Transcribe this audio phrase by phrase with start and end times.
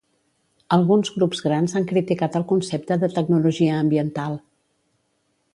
[0.77, 4.43] Alguns grups grans han criticat el concepte de tecnologia ambiental.